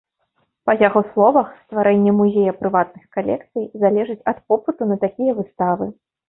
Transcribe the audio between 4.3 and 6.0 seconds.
ад попыту на такія выставы.